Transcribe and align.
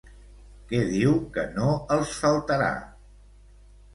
Què 0.71 0.79
diu 0.93 1.11
que 1.35 1.43
no 1.57 1.75
els 1.97 2.15
faltarà? 2.23 2.71